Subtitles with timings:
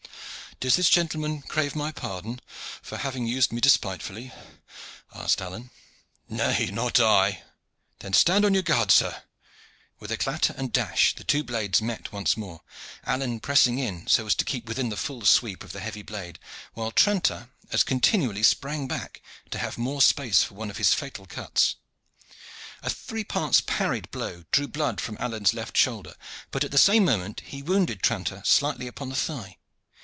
[0.59, 2.39] "Does this gentleman crave my pardon
[2.83, 4.31] for having used me despitefully?"
[5.11, 5.71] asked Alleyne.
[6.29, 7.41] "Nay, not I."
[7.97, 9.23] "Then stand on your guard, sir!"
[9.99, 12.61] With a clatter and dash the two blades met once more,
[13.07, 16.37] Alleyne pressing in so as to keep within the full sweep of the heavy blade,
[16.75, 21.77] while Tranter as continually sprang back to have space for one of his fatal cuts.
[22.83, 26.13] A three parts parried blow drew blood from Alleyne's left shoulder,
[26.51, 29.57] but at the same moment he wounded Tranter slightly upon the thigh.